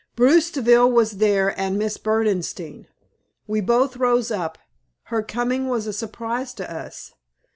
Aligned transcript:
Bruce 0.15 0.49
Deville 0.49 0.91
was 0.91 1.17
there 1.17 1.53
and 1.59 1.77
Miss 1.77 1.97
Berdenstein. 1.97 2.87
We 3.45 3.61
both 3.61 3.97
rose 3.97 4.31
up. 4.31 4.57
Her 5.13 5.21
coming 5.21 5.67
was 5.67 5.85
a 5.85 5.93
surprise 5.93 6.55
to 6.55 6.67
us. 6.75 7.13